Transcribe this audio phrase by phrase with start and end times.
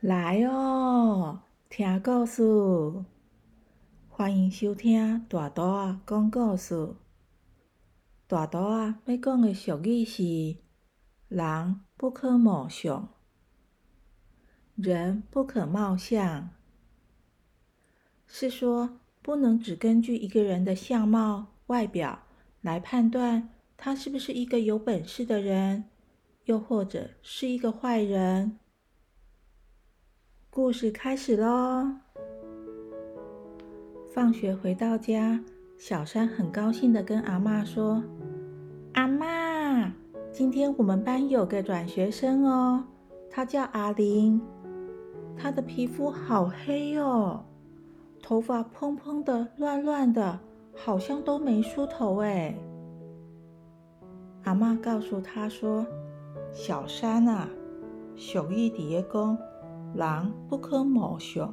[0.00, 2.42] 来哦，听故事，
[4.08, 6.94] 欢迎收听大图啊讲故事。
[8.26, 10.56] 大图啊要讲的俗语是：
[11.28, 13.10] 人不可貌相，
[14.74, 16.48] 人不可貌相，
[18.26, 22.22] 是说不能只根据一个人的相貌、外表
[22.62, 25.90] 来判断他是不是一个有本事的人，
[26.46, 28.59] 又或者是一个坏人。
[30.52, 31.86] 故事开始喽！
[34.12, 35.40] 放学回到家，
[35.78, 38.02] 小山很高兴的跟阿妈说
[38.94, 39.94] ：“阿妈，
[40.32, 42.82] 今天我们班有个转学生哦，
[43.30, 44.40] 他叫阿玲，
[45.36, 47.44] 他的皮肤好黑哦，
[48.20, 50.40] 头发蓬蓬的、乱乱的，
[50.74, 52.52] 好像都没梳头哎。”
[54.42, 55.86] 阿妈告诉他说
[56.50, 57.48] ：“小山啊，
[58.16, 59.38] 小玉底下讲。”
[59.94, 61.52] 狼不可貌相，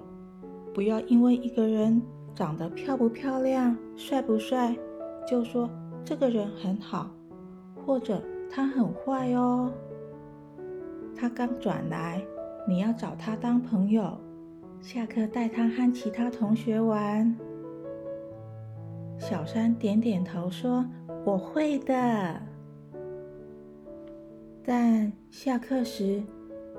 [0.73, 2.01] 不要因为一个人
[2.35, 4.77] 长得漂不漂亮、帅不帅，
[5.27, 5.69] 就说
[6.05, 7.09] 这个人很好，
[7.85, 9.71] 或者他很坏哦。
[11.15, 12.23] 他刚转来，
[12.67, 14.15] 你要找他当朋友，
[14.81, 17.35] 下课带他和其他同学玩。
[19.17, 20.85] 小山点点头说
[21.25, 22.39] ：“我会的。”
[24.63, 26.21] 但下课时。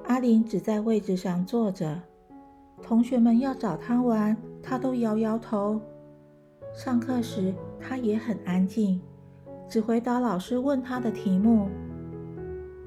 [0.09, 2.01] 阿玲只在位置上坐着，
[2.83, 5.78] 同学们要找她玩，她都摇摇头。
[6.75, 8.98] 上课时，她也很安静，
[9.69, 11.69] 只回答老师问她的题目。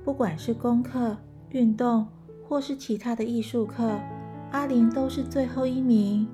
[0.03, 1.15] 不管是功课、
[1.51, 2.07] 运动，
[2.43, 3.99] 或是其他的艺术课，
[4.51, 6.27] 阿玲都是最后一名。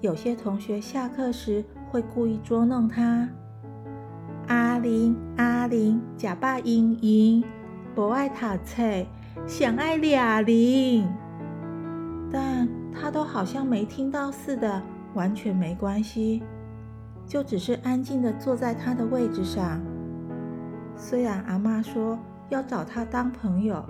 [0.00, 3.28] 有些同学下课时会故意捉弄她
[4.48, 7.44] ：“阿玲，阿玲，假扮英英，
[7.94, 8.82] 不爱读册。”
[9.44, 11.08] 想爱俩零，
[12.30, 14.82] 但他都好像没听到似的，
[15.14, 16.42] 完全没关系，
[17.26, 19.80] 就只是安静的坐在他的位置上。
[20.96, 23.84] 虽然阿妈说要找他当朋友，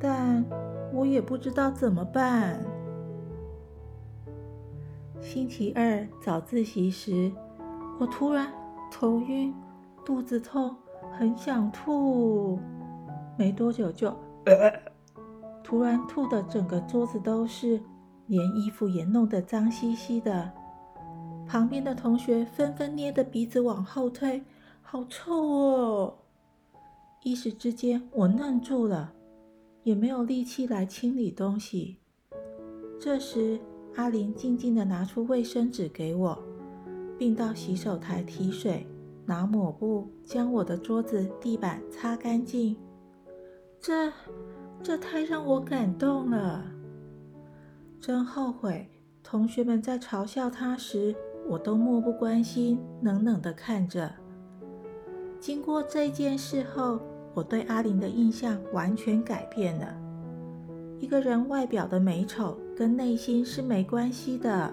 [0.00, 0.44] 但
[0.92, 2.58] 我也不知道怎么办。
[5.20, 7.30] 星期二早自习时，
[7.98, 8.46] 我突然
[8.90, 9.54] 头晕、
[10.04, 10.74] 肚子痛，
[11.12, 12.58] 很想吐。
[13.36, 14.14] 没多久就
[15.62, 17.80] 突然吐的整个桌子都是，
[18.26, 20.52] 连衣服也弄得脏兮兮的。
[21.46, 24.42] 旁边的同学纷纷捏着鼻子往后退，
[24.80, 26.14] 好臭哦！
[27.22, 29.12] 一时之间我愣住了，
[29.82, 31.96] 也没有力气来清理东西。
[32.98, 33.60] 这时
[33.96, 36.38] 阿玲静静的拿出卫生纸给我，
[37.18, 38.86] 并到洗手台提水，
[39.24, 42.76] 拿抹布将我的桌子、地板擦干净。
[43.80, 44.12] 这，
[44.82, 46.64] 这太让我感动了。
[48.00, 48.88] 真后悔，
[49.22, 51.14] 同学们在嘲笑他时，
[51.48, 54.12] 我都漠不关心，冷冷的看着。
[55.38, 57.00] 经过这件事后，
[57.34, 59.94] 我对阿玲的印象完全改变了。
[60.98, 64.72] 一个人外表的美丑跟内心是没关系的。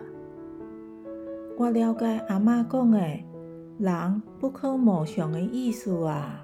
[1.57, 2.99] 我了解阿妈讲的
[3.77, 6.43] “人不可貌相”的意思啊。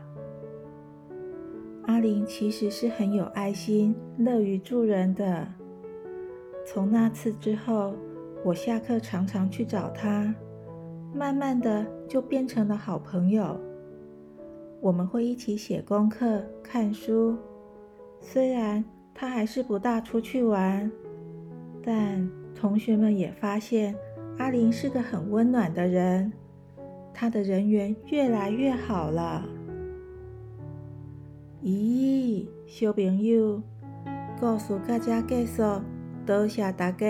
[1.89, 5.47] 阿玲其实是很有爱心、乐于助人的。
[6.63, 7.95] 从那次之后，
[8.45, 10.31] 我下课常常去找她，
[11.15, 13.59] 慢慢的就变成了好朋友。
[14.79, 17.35] 我们会一起写功课、看书。
[18.19, 20.91] 虽然她还是不大出去玩，
[21.83, 23.95] 但同学们也发现
[24.37, 26.31] 阿玲是个很温暖的人。
[27.15, 29.43] 她的人缘越来越好了。
[31.61, 33.61] 咦，小朋友，
[34.39, 35.61] 故事到这结束，
[36.25, 37.05] 多谢大家。